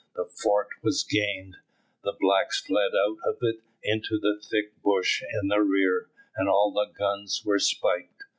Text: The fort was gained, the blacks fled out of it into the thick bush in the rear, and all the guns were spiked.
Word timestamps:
The 0.15 0.25
fort 0.25 0.69
was 0.81 1.03
gained, 1.03 1.57
the 2.03 2.17
blacks 2.19 2.59
fled 2.59 2.89
out 2.95 3.17
of 3.23 3.37
it 3.43 3.57
into 3.83 4.17
the 4.17 4.41
thick 4.41 4.81
bush 4.81 5.21
in 5.43 5.47
the 5.49 5.61
rear, 5.61 6.09
and 6.35 6.49
all 6.49 6.71
the 6.71 6.91
guns 6.91 7.43
were 7.45 7.59
spiked. 7.59 8.23